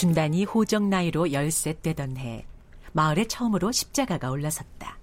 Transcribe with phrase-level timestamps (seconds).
[0.00, 2.46] 준단이 호적 나이로 열세 되던 해
[2.92, 4.98] 마을에 처음으로 십자가가 올라섰다.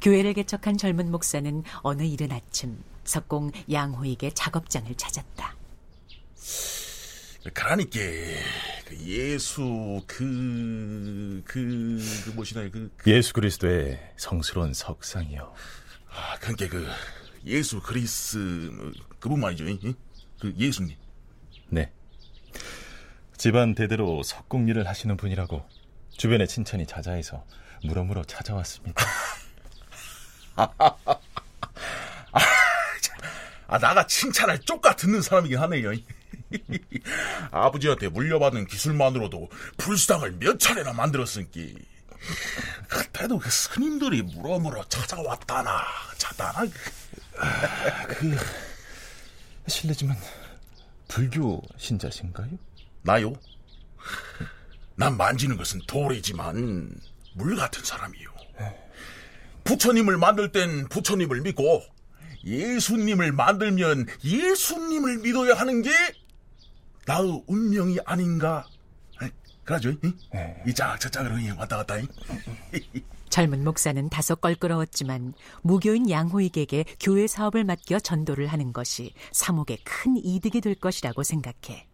[0.00, 5.54] 교회를 개척한 젊은 목사는 어느 이른 아침 석공 양호에게 작업장을 찾았다.
[7.54, 7.76] 그러니까
[8.84, 11.44] 그 예수 그...
[11.46, 12.04] 그...
[12.24, 12.68] 그 뭐시나요?
[12.72, 12.90] 그...
[13.06, 15.54] 예수 그리스도의 성스러운 석상이요.
[16.10, 16.88] 아, 그러니까 그
[17.46, 18.72] 예수 그리스
[19.20, 19.66] 그분 말이죠.
[20.40, 20.96] 그 예수님.
[21.68, 21.92] 네.
[23.40, 25.66] 집안 대대로 석공 일을 하시는 분이라고
[26.14, 27.46] 주변에 칭찬이 자자해서
[27.84, 29.02] 물어물어 찾아왔습니다.
[33.66, 35.90] 아, 나가 칭찬할 쪽가 듣는 사람이긴 하네요.
[37.50, 41.48] 아버지한테 물려받은 기술만으로도 불상을 몇 차례나 만들었으니
[42.88, 45.82] 그때도 그 스님들이 물어물어 찾아왔다나
[46.18, 46.66] 찾다나
[48.06, 48.36] 그
[49.66, 50.18] 실례지만
[51.08, 52.69] 불교 신자신가요?
[53.02, 53.32] 나요?
[54.96, 56.90] 난 만지는 것은 돌이지만
[57.34, 58.30] 물 같은 사람이요.
[59.64, 61.82] 부처님을 만들 땐 부처님을 믿고
[62.44, 65.90] 예수님을 만들면 예수님을 믿어야 하는 게
[67.06, 68.66] 나의 운명이 아닌가?
[69.64, 69.94] 그러죠?
[70.32, 70.62] 네.
[70.66, 71.94] 이짝 저짝으로 왔다 갔다.
[73.28, 80.60] 젊은 목사는 다소 껄끄러웠지만 무교인 양호익에게 교회 사업을 맡겨 전도를 하는 것이 사목에 큰 이득이
[80.60, 81.86] 될 것이라고 생각해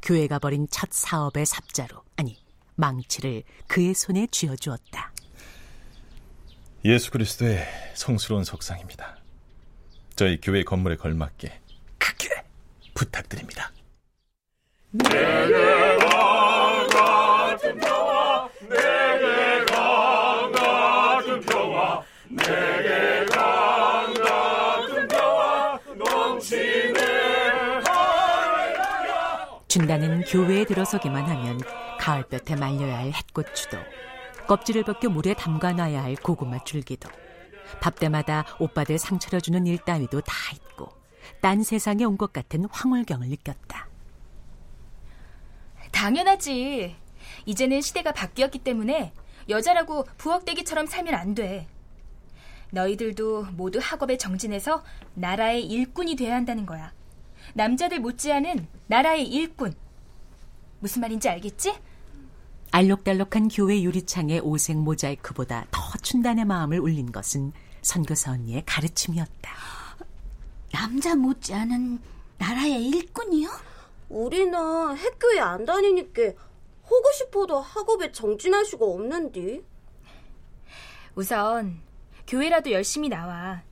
[0.00, 2.38] 교회가 벌인 첫 사업의 삽자로 아니
[2.76, 5.12] 망치를 그의 손에 쥐어주었다.
[6.84, 7.64] 예수 그리스도의
[7.94, 9.18] 성스러운 석상입니다.
[10.16, 11.60] 저희 교회 건물에 걸맞게
[11.98, 12.28] 크게
[12.94, 13.70] 부탁드립니다.
[29.72, 31.58] 준다는 교회에 들어서기만 하면
[31.98, 33.78] 가을볕에 말려야 할 햇고추도
[34.46, 37.08] 껍질을 벗겨 물에 담가놔야 할 고구마 줄기도
[37.80, 40.90] 밥 때마다 오빠들 상 차려주는 일 따위도 다 있고
[41.40, 43.88] 딴 세상에 온 것 같은 황홀경을 느꼈다.
[45.90, 46.94] 당연하지.
[47.46, 49.14] 이제는 시대가 바뀌었기 때문에
[49.48, 51.66] 여자라고 부엌대기처럼 살면 안 돼.
[52.72, 54.84] 너희들도 모두 학업에 정진해서
[55.14, 56.92] 나라의 일꾼이 돼야 한다는 거야.
[57.54, 59.74] 남자들 못지않은 나라의 일꾼.
[60.80, 61.74] 무슨 말인지 알겠지?
[62.70, 67.52] 알록달록한 교회 유리창의 오색 모자이크보다 더 춘단의 마음을 울린 것은
[67.82, 69.52] 선교사 언니의 가르침이었다.
[70.72, 72.00] 남자 못지않은
[72.38, 73.50] 나라의 일꾼이요?
[74.08, 76.22] 우리는 학교에 안 다니니까
[76.82, 79.60] 하고 싶어도 학업에 정진할 수가 없는데.
[81.14, 81.80] 우선
[82.26, 83.62] 교회라도 열심히 나와.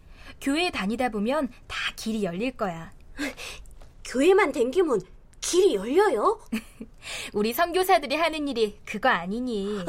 [0.41, 2.93] 교회에 다니다 보면 다 길이 열릴 거야.
[4.11, 5.01] 교회만 댕기면
[5.41, 6.41] 길이 열려요?
[7.33, 9.85] 우리 선교사들이 하는 일이 그거 아니니.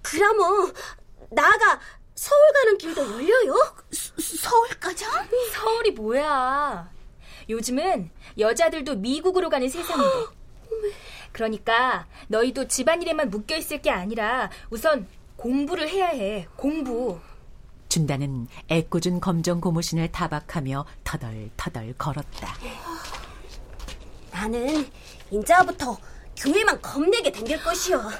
[0.00, 0.72] 그러면
[1.30, 1.80] 나가
[2.14, 3.54] 서울 가는 길도 열려요?
[3.90, 5.04] 서울까지?
[5.52, 6.88] 서울이 뭐야?
[7.48, 10.26] 요즘은 여자들도 미국으로 가는 세상인데.
[11.32, 16.46] 그러니까 너희도 집안일에만 묶여 있을 게 아니라 우선 공부를 해야 해.
[16.54, 17.18] 공부.
[17.88, 22.54] 준다는 애꿎은 검정 고무신을 타박하며 터덜터덜 걸었다.
[24.44, 24.86] 나는
[25.30, 25.96] 인자부터
[26.36, 28.10] 교회만 겁내게 댕길 것이요.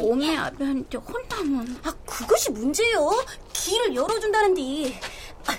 [0.00, 1.80] 오메 아버한테 혼나면.
[1.84, 3.10] 아, 그것이 문제요.
[3.52, 4.98] 길을 열어준다는디.
[5.46, 5.52] 아,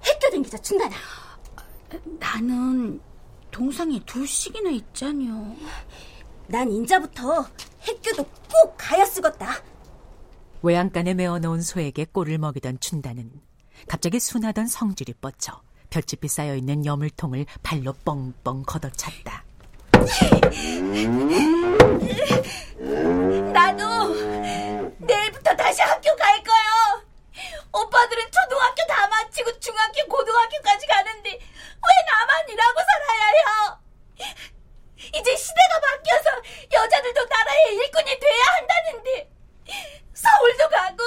[0.00, 0.96] 학교 댕기자, 춘다나.
[2.18, 3.02] 나는
[3.50, 5.56] 동상이 둘씩이나 있잖요.
[6.46, 7.46] 난 인자부터
[7.80, 9.62] 학교도 꼭 가야 쓰겄다.
[10.62, 13.30] 외양간에 메어놓은 소에게 꼴을 먹이던 춘다는
[13.88, 15.60] 갑자기 순하던 성질이 뻗쳐
[15.92, 19.44] 별집이 쌓여 있는 여물통을 발로 뻥뻥 걷어찼다.
[23.52, 24.14] 나도
[24.98, 27.02] 내일부터 다시 학교 갈 거야.
[27.74, 33.78] 오빠들은 초등학교 다 마치고 중학교, 고등학교까지 가는데 왜 나만 일하고 살아야 해요?
[35.14, 36.30] 이제 시대가 바뀌어서
[36.72, 39.28] 여자들도 나라의 일꾼이 돼야 한다는데
[40.14, 41.02] 서울도 가고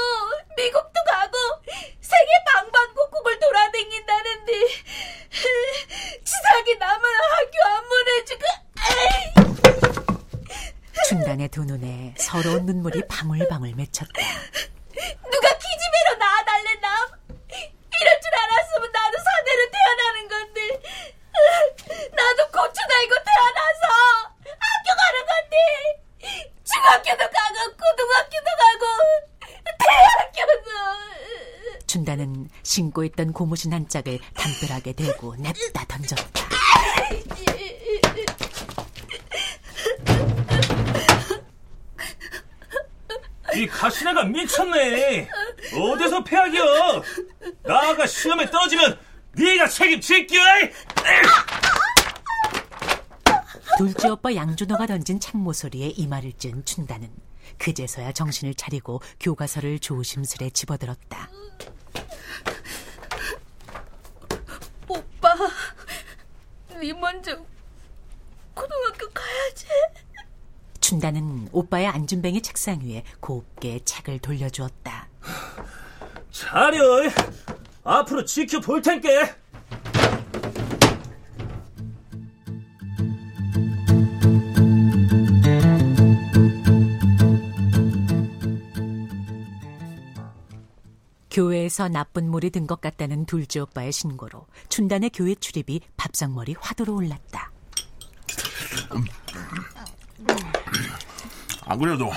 [11.07, 14.21] 춘향의 두 눈에 서러운 눈물이 방울방울 맺혔다.
[15.29, 17.07] 누가 기집애로 낳아달래 남?
[17.51, 20.81] 이럴 줄 알았으면 나도 사내로 태어나는 건데
[22.09, 23.85] 나도 고추 달고 태어나서
[24.57, 25.55] 학교 가는 건데
[26.65, 28.85] 중학교도 가고 고등학교도 가고
[31.95, 36.45] 대학교도 춘다는 신고 있던 고무신 한 짝을 담벼락에 대고 냅다 던졌다.
[43.56, 45.30] 이 가시나가 미쳤네.
[45.74, 46.62] 어디서 폐학이야?
[47.63, 49.00] 나가 시험에 떨어지면
[49.38, 50.38] 네가 책임질게.
[53.77, 57.09] 둘째 오빠 양준호가 던진 창모 소리에 이마를 찐 춘다는
[57.57, 61.30] 그제서야 정신을 차리고 교과서를 조심스레 집어들었다.
[64.87, 65.35] 오빠
[66.79, 67.37] 네 먼저
[68.53, 69.67] 고등학교 가야지
[70.79, 75.07] 춘다는 오빠의 안준뱅이 책상 위에 곱게 책을 돌려주었다.
[76.31, 77.09] 자려.
[77.83, 79.33] 앞으로 지켜볼 텐게.
[91.65, 97.51] 교회에서 나쁜 물이 든 것 같다는 둘째 오빠의 신고로 춘단의 교회 출입이 밥상머리 화두로 올랐다.
[101.65, 102.09] 안 그래도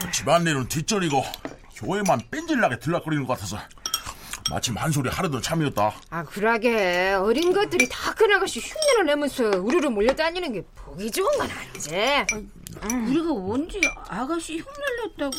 [0.00, 1.22] 그 집안일은 뒷전이고
[1.76, 3.58] 교회만 뺀질나게 들락거리는 것 같아서
[4.50, 5.92] 마침 한 소리 하려던 참이었다.
[6.10, 7.12] 아, 그러게.
[7.14, 11.90] 어린 것들이 다 큰아가씨 흉내를 내면서 우르르 몰려다니는 게 보기 좋은 건 아니지.
[13.08, 15.36] 우리가 언제 아가씨 흉내를 냈다고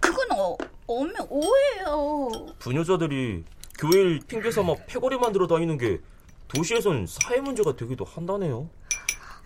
[0.00, 0.56] 그건 어,
[0.86, 3.44] 엄매 오해요 부녀자들이
[3.78, 6.00] 교회를 핑계 삼아 패거리 만들어 다니는 게
[6.48, 8.68] 도시에선 사회 문제가 되기도 한다네요.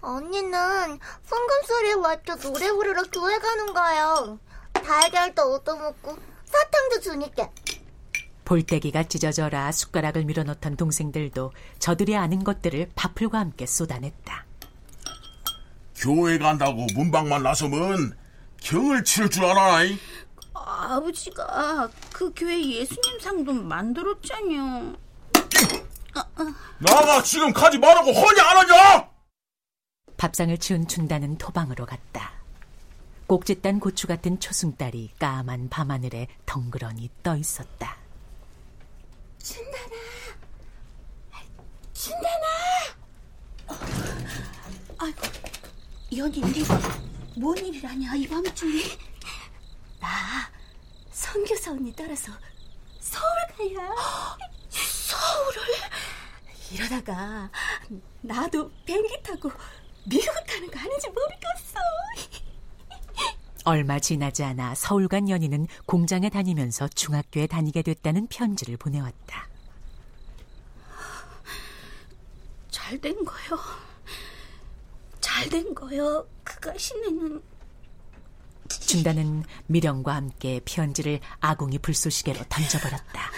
[0.00, 4.38] 언니는 풍금소리에 맞춰 노래 부르러 교회 가는 거예요.
[4.73, 7.49] 달걀도 얻어먹고 사탕도 주니까.
[8.44, 14.47] 볼때기가 찢어져라 숟가락을 밀어넣던 동생들도 저들이 아는 것들을 밥풀과 함께 쏟아냈다.
[15.97, 18.17] 교회 간다고 문방만 나서면
[18.61, 19.99] 경을 치를 줄 알아이?
[20.67, 24.97] 아버지가 그 교회 예수님 상도 만들었잖요
[26.79, 29.11] 나가 지금 가지 말라고 허니 안 하냐?
[30.17, 32.33] 밥상을 치운 춘다는 토방으로 갔다.
[33.27, 37.97] 꼭짓단 고추 같은 초승달이 까만 밤하늘에 덩그러니 떠 있었다.
[46.17, 46.79] 연희 네가
[47.37, 49.06] 뭔 일이라냐 이 밤중에 나
[51.67, 52.33] 선교사 언니 따라서
[53.01, 53.25] 서울
[53.57, 53.95] 가야
[54.71, 55.63] 서울을?
[56.73, 57.51] 이러다가
[58.21, 59.51] 나도 비행기 타고
[60.05, 61.81] 미국 가는 거 아닌지 모르겠어
[63.65, 69.49] 얼마 지나지 않아 서울 간 연희는 공장에 다니면서 중학교에 다니게 됐다는 편지를 보내왔다.
[72.71, 73.59] 잘 된 거요
[75.20, 77.43] 잘 된 거요 그가 신내는
[78.69, 83.31] 춘다는 미령과 함께 편지를 아궁이 불쏘시개로 던져버렸다.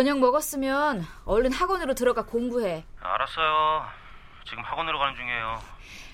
[0.00, 2.86] 저녁 먹었으면 얼른 학원으로 들어가 공부해.
[3.00, 3.86] 알았어요.
[4.48, 5.60] 지금 학원으로 가는 중이에요.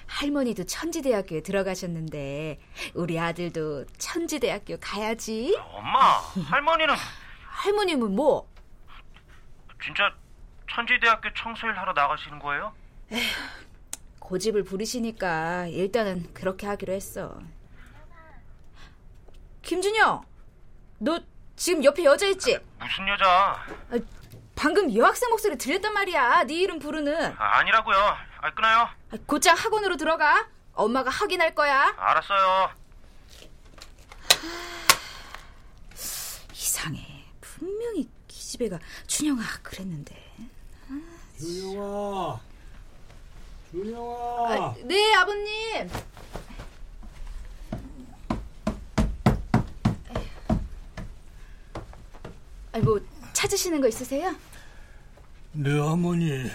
[0.09, 2.59] 할머니도 천지대학교에 들어가셨는데
[2.95, 5.57] 우리 아들도 천지대학교 가야지.
[5.71, 6.19] 엄마,
[6.51, 6.97] 할머니는
[7.49, 8.51] 할머님은 뭐?
[9.85, 10.13] 진짜
[10.69, 12.75] 천지대학교 청소일 하러 나가시는 거예요?
[14.19, 17.39] 고집을 부리시니까 일단은 그렇게 하기로 했어.
[19.63, 20.25] 김준영,
[20.99, 21.21] 너
[21.57, 22.59] 지금 옆에 여자 있지?
[22.79, 23.65] 무슨 여자?
[24.55, 26.45] 방금 여학생 목소리 들렸단 말이야.
[26.45, 27.35] 네 이름 부르는.
[27.39, 27.97] 아, 아니라고요.
[28.41, 28.89] 아, 끊어요.
[29.11, 30.49] 아, 곧장 학원으로 들어가.
[30.75, 31.95] 엄마가 확인할 거야.
[31.97, 32.71] 알았어요.
[36.53, 37.25] 이상해.
[37.41, 40.15] 분명히 기집애가 춘영아 그랬는데.
[40.91, 41.01] 아,
[41.39, 42.41] 준영아,
[43.71, 44.75] 준영아.
[44.85, 45.91] 네, 아버님.
[52.77, 53.01] 아니, 뭐
[53.33, 54.35] 찾으시는 거 있으세요?
[55.53, 56.51] 내 어머니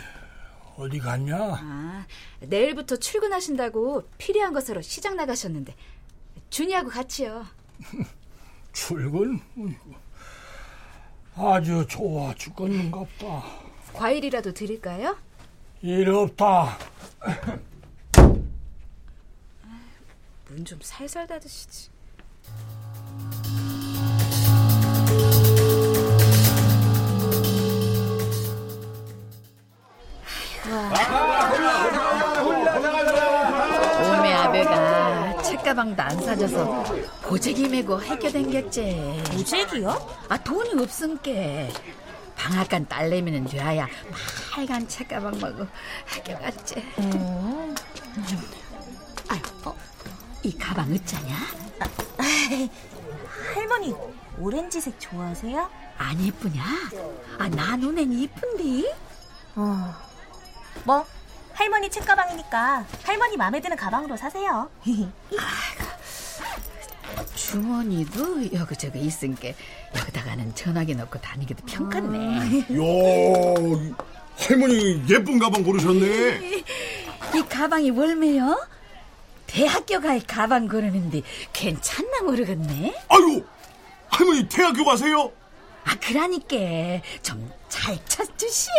[0.77, 1.35] 어디 갔냐?
[1.35, 2.05] 아,
[2.41, 5.75] 내일부터 출근하신다고 필요한 것으로 시장 나가셨는데
[6.51, 7.47] 준이하고 같이요.
[8.71, 9.39] 출근?
[11.35, 13.43] 아주 좋아 죽겠는갑다.
[13.93, 15.17] 과일이라도 드릴까요?
[15.81, 16.77] 일 없다.
[20.49, 21.89] 문 좀 살살 닫으시지.
[34.09, 36.83] 오메 아베가 책가방도 안 사줘서
[37.23, 39.21] 보재기 메고 학교 댕겼지.
[39.31, 40.15] 보재기요?
[40.29, 41.73] 아 돈이 없은게.
[42.37, 43.85] 방앗간 딸내미는 돼야
[44.51, 45.67] 빨간 책가방 먹고
[46.05, 46.75] 학교 갔지.
[49.27, 49.75] 아유, 어,
[50.43, 51.35] 이 가방 어쩌냐?
[53.53, 53.93] 할머니
[54.39, 55.69] 오렌지색 좋아하세요?
[55.97, 56.63] 안 이쁘냐?
[57.37, 58.91] 아, 나 눈엔 이쁜디?
[59.55, 60.10] 어.
[60.83, 61.05] 뭐
[61.53, 64.69] 할머니 책가방이니까 할머니 마음에 드는 가방으로 사세요.
[67.35, 69.55] 주머니도 여기저기 있은게
[69.95, 72.59] 여기다가는 전화기 넣고 다니기도 편같네.
[72.59, 73.95] 야,
[74.37, 76.63] 할머니 예쁜 가방 고르셨네.
[77.35, 78.67] 이 가방이 월매요?
[79.45, 81.21] 대학교 갈 가방 고르는데
[81.51, 82.95] 괜찮나 모르겠네.
[83.09, 83.43] 아유,
[84.07, 85.31] 할머니 대학교 가세요?
[85.83, 86.55] 아, 그러니까
[87.21, 88.73] 좀 잘 찾주시오.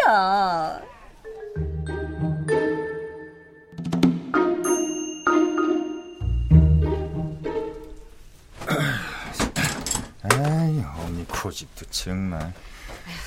[11.46, 12.52] 고집도 정말.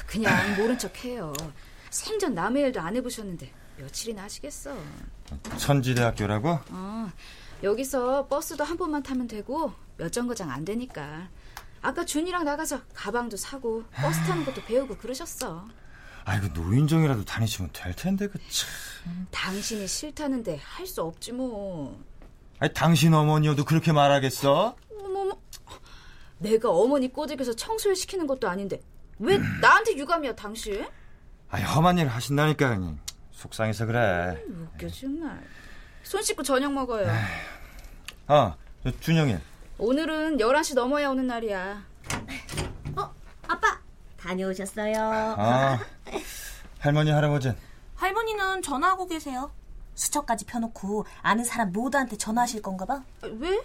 [0.08, 1.34] 그냥 모른 척해요.
[1.90, 4.74] 생전 남의 일도 안 해보셨는데 며칠이나 하시겠어.
[5.58, 6.60] 천지대학교라고?
[6.70, 7.12] 어,
[7.62, 11.28] 여기서 버스도 한 번만 타면 되고 몇 정거장 안 되니까.
[11.82, 15.68] 아까 준이랑 나가서 가방도 사고 버스 타는 것도 배우고 그러셨어.
[16.28, 19.28] 아이고, 노인정이라도 다니시면 될 텐데, 그 참.
[19.30, 22.04] 당신이 싫다는데 할 수 없지 뭐.
[22.58, 24.76] 아니, 당신 어머니여도 그렇게 말하겠어?
[26.40, 28.82] 내가 어머니 꼬드겨서 청소를 시키는 것도 아닌데
[29.20, 30.86] 왜 나한테 유감이야 당신?
[31.50, 33.00] 아니, 험한 일 하신다니까, 그냥.
[33.32, 34.44] 속상해서 그래.
[34.74, 35.42] 웃겨 정말.
[36.04, 37.10] 손 씻고 저녁 먹어요.
[38.28, 39.38] 어, 저 준영이.
[39.78, 41.84] 오늘은 11시 넘어야 오는 날이야.
[43.48, 43.80] 아빠
[44.18, 44.96] 다녀오셨어요.
[45.38, 45.80] 아,
[46.80, 47.56] 할머니, 할아버진.
[47.96, 49.52] 할머니는 전화하고 계세요.
[49.94, 53.04] 수첩까지 펴놓고 아는 사람 모두한테 전화하실 건가 봐.
[53.22, 53.62] 왜?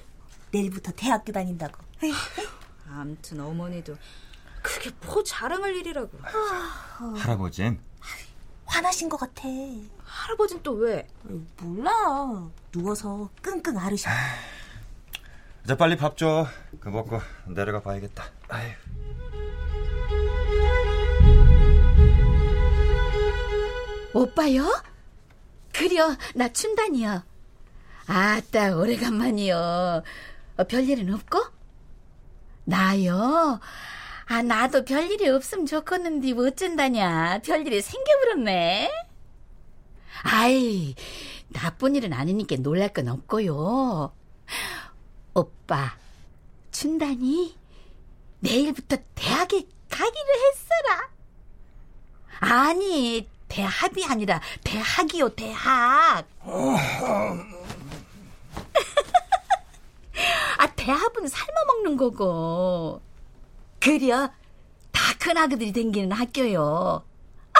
[0.53, 1.79] 내일부터 대학교 다닌다고.
[2.89, 3.97] 암튼 어머니도
[4.63, 6.11] 그게 뭐 자랑할 일이라고.
[7.17, 7.81] 할아버진.
[8.67, 9.49] 화나신 것 같아.
[10.05, 11.07] 할아버진 또 왜?
[11.59, 11.91] 몰라.
[12.71, 14.11] 누워서 끙끙 앓으셔.
[15.67, 16.47] 자, 빨리 밥 줘.
[16.81, 18.25] 그 먹고 내려가 봐야겠다.
[24.13, 24.65] 오빠요?
[25.73, 27.23] 그려, 나 춘단이요.
[28.07, 30.03] 아따, 오래간만이요.
[30.57, 31.60] 어, 별일은 없고?
[32.71, 33.61] 나요?
[34.27, 37.41] 아, 나도 별일이 없으면 좋겠는데 뭐 어쩐다냐.
[37.45, 38.89] 별일이 생겨버렸네.
[40.23, 40.95] 아이,
[41.49, 44.13] 나쁜 일은 아니니까 놀랄 건 없고요.
[45.35, 45.97] 오빠,
[46.71, 47.57] 춘단이
[48.39, 51.11] 내일부터 대학에 가기를 했어라.
[52.39, 56.25] 아니, 대합이 아니라 대학이요, 대학.
[60.61, 63.01] 아, 대합은 삶아 먹는 거고.
[63.81, 64.31] 그려,
[64.93, 67.03] 다 큰 아그들이 댕기는 학교요.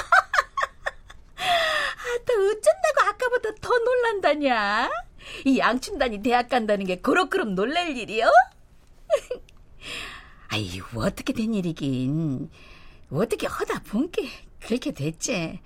[1.37, 4.91] 아, 또 어쩐다고 아까보다 더 놀란다냐?
[5.47, 8.31] 이 양춘단이 대학 간다는 게 그럭그럭 놀랄 일이요?
[10.49, 12.51] 아이, 어떻게 된 일이긴.
[13.11, 14.29] 어떻게 하다 본 게
[14.61, 15.61] 그렇게 됐지.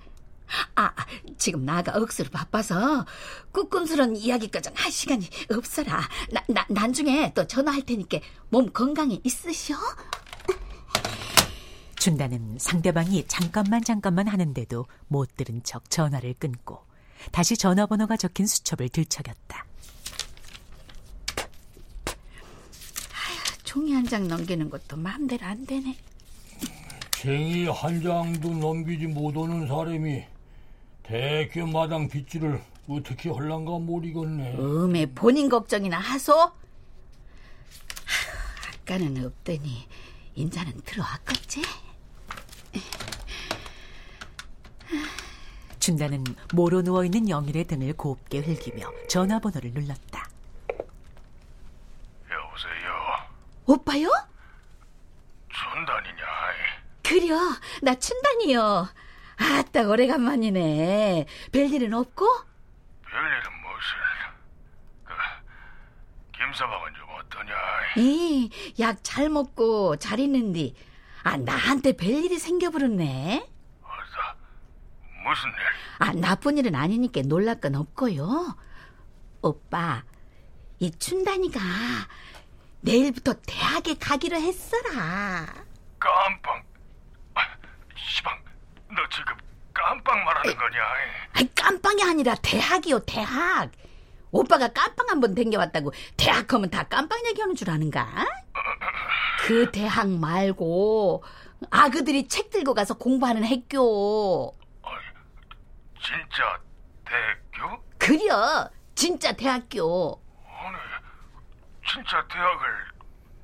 [0.75, 0.93] 아,
[1.37, 3.05] 지금 나가 억수로 바빠서
[3.51, 6.01] ቁ끔스런 이야기까지 할 시간이 없어라.
[6.31, 9.75] 나, 나, 나중에 또 전화할 테니까 몸 건강히 있으시오.
[11.97, 16.85] 준다는 상대방이 잠깐만 잠깐만 하는데도 못 들은 척 전화를 끊고
[17.31, 19.65] 다시 전화번호가 적힌 수첩을 들춰겼다.
[23.63, 25.97] 종이 한 장 넘기는 것도 마음대로 안 되네.
[27.11, 30.23] 쟁이 한 장도 넘기지 못하는 사람이
[31.07, 34.57] 대교 마당 빗질을 어떻게 할란가 모르겠네.
[34.57, 36.51] 음에 본인 걱정이나 하소?
[38.81, 39.87] 아까는 없더니
[40.33, 41.61] 인자는 들어왔겠지?
[45.79, 50.27] 춘다는 모로 누워 있는 영일의 등을 곱게 흘기며 전화번호를 눌렀다.
[52.31, 52.93] 여보세요.
[53.67, 54.09] 오빠요?
[55.49, 56.25] 춘단이냐?
[57.03, 57.37] 그려,
[57.83, 58.87] 나 춘단이요.
[59.37, 61.25] 아따, 오래간만이네.
[61.51, 62.25] 별일은 없고?
[63.09, 63.97] 별일은 무슨?
[65.03, 65.13] 그
[66.37, 67.53] 김서방은 좀 어떠냐?
[67.97, 68.49] 이,
[68.79, 70.75] 약 잘 먹고 잘 있는디.
[71.23, 73.49] 아, 나한테 별일이 생겨버렸네.
[75.27, 75.55] 무슨 일?
[75.97, 78.55] 아, 나쁜 일은 아니니까 놀랄 건 없고요.
[79.41, 80.03] 오빠,
[80.79, 81.59] 이 춘단이가
[82.81, 85.47] 내일부터 대학에 가기로 했어라.
[85.97, 86.63] 깜빵.
[87.33, 87.41] 아,
[87.95, 88.37] 시방,
[89.85, 90.79] 깜빵 말하는 거냐?
[91.33, 93.69] 아이, 깜빵이 아니라 대학이요, 대학.
[94.31, 98.07] 오빠가 깜빵 한 번 댕겨왔다고 대학 하면 다 깜빵 얘기하는 줄 아는가?
[99.41, 101.23] 그 대학 말고
[101.69, 104.53] 아그들이 책 들고 가서 공부하는 학교.
[106.01, 106.59] 진짜
[107.05, 107.83] 대학교?
[107.99, 110.19] 그려, 진짜 대학교.
[110.47, 110.77] 아니,
[111.87, 112.67] 진짜 대학을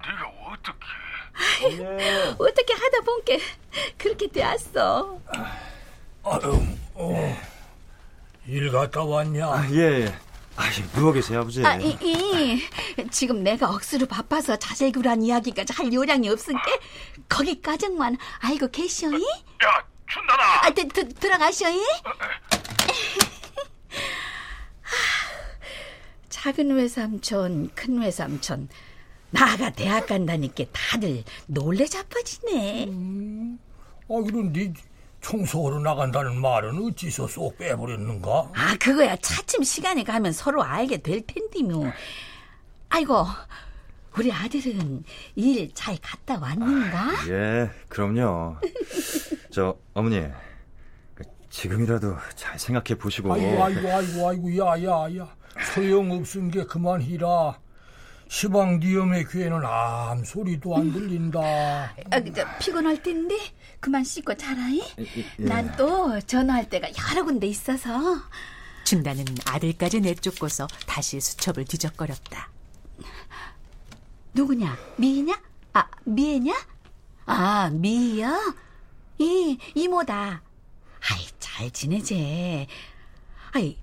[0.01, 0.86] 네가 어떻게?
[2.38, 3.45] 어떻게 하다 보니까
[3.98, 5.19] 그렇게 되었어.
[6.23, 6.61] 아유,
[6.93, 7.37] 어,
[8.47, 9.47] 일 갔다 왔냐?
[9.47, 10.15] 아, 예, 예.
[10.55, 10.63] 아,
[10.93, 11.65] 누워 계세요, 아버지.
[11.65, 12.61] 아, 이, 이,
[13.09, 16.63] 지금 내가 억수로 바빠서 자세구란 이야기까지 할 요량이 없으니까
[17.29, 19.23] 거기까지만 알고 계시오이?
[19.23, 20.65] 야, 춘다나!
[20.65, 21.81] 아, 드, 드, 들어가시오이?
[26.29, 28.69] 작은 외삼촌, 큰 외삼촌,
[29.31, 32.83] 나가 대학 간다니까 다들 놀래 자빠지네.
[34.09, 34.73] 아, 그럼 네
[35.21, 38.51] 청소하러 나간다는 말은 어찌서 쏙 빼버렸는가?
[38.53, 41.91] 아, 그거야 차츰 시간이 가면 서로 알게 될 텐디며.
[42.89, 43.25] 아이고,
[44.17, 45.03] 우리 아들은
[45.36, 47.27] 일 잘 갔다 왔는가?
[47.29, 48.57] 예, 그럼요.
[49.51, 50.25] 저, 어머니.
[51.13, 53.31] 그, 지금이라도 잘 생각해 보시고.
[53.34, 55.36] 아이고, 아이고, 아이고, 아이고, 야, 야, 야.
[55.73, 57.60] 소용없은 게 그만이라.
[58.32, 61.41] 시방 니엄의 귀에는 아무 소리도 안 들린다.
[61.41, 63.36] 아, 저, 피곤할 텐데
[63.82, 64.82] 그만 씻고 자라이.
[65.38, 65.44] 예.
[65.44, 67.91] 난또 전화할 때가 여러 군데 있어서.
[68.86, 72.50] 춘다는 아들까지 내쫓고서 다시 수첩을 뒤적거렸다.
[74.34, 74.78] 누구냐?
[74.96, 75.38] 미희냐?
[75.74, 76.54] 아, 미애냐?
[77.26, 78.56] 아, 미희야?
[79.17, 80.41] 이, 이모다.
[81.12, 82.65] 아이, 잘 지내지.
[83.52, 83.78] 아이,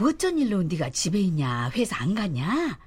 [0.00, 1.70] 어쩐 일로 네가 집에 있냐?
[1.74, 2.78] 회사 안 가냐?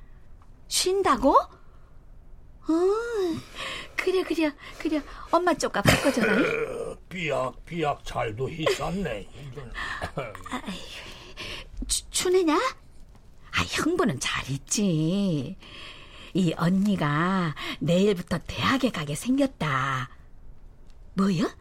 [0.74, 1.38] 쉰다고?
[1.38, 2.74] 어,
[3.96, 5.04] 그래, 그래, 그래.
[5.30, 6.36] 엄마 쪽가 바꿔줘라.
[7.10, 9.30] 삐약, 삐약 잘도 희쌌네.
[11.88, 12.56] 추, 춘애냐?
[12.56, 15.56] 아, 형부는 잘 있지.
[16.34, 20.10] 이 언니가 내일부터 대학에 가게 생겼다.
[21.14, 21.52] 뭐요?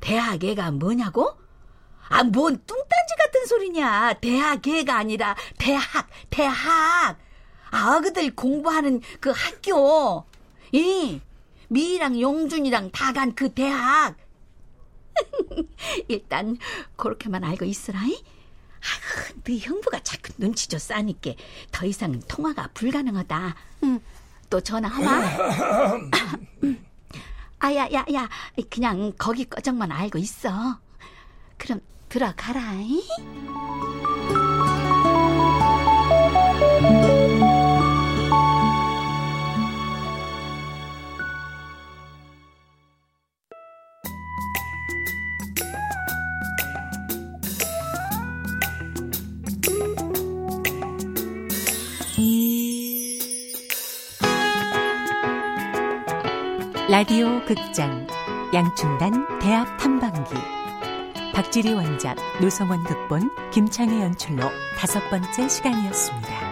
[0.00, 1.38] 대학애가 뭐냐고?
[2.08, 4.14] 아, 뭔 뚱딴지 같은 소리냐.
[4.14, 7.24] 대학애가 아니라 대학, 대학.
[7.76, 10.24] 아그들 공부하는 그 학교.
[10.72, 11.20] 이,
[11.68, 14.16] 미랑 용준이랑 다 간 그 대학.
[16.08, 16.56] 일단,
[16.96, 18.12] 그렇게만 알고 있으라이.
[18.12, 21.32] 아휴, 네 형부가 자꾸 눈치 줘 싸니까
[21.72, 23.54] 더 이상 통화가 불가능하다.
[23.84, 24.00] 응,
[24.50, 25.10] 또 전화하마.
[27.58, 28.28] 아야, 야, 야,
[28.70, 30.78] 그냥 거기 꺼정만 알고 있어.
[31.56, 33.02] 그럼 들어가라이.
[56.96, 58.06] 라디오 극장
[58.54, 60.32] 양춘단 대학 탐방기
[61.34, 66.45] 박지리 원작 노성원 극본 김창희 연출로 다섯 번째 시간이었습니다.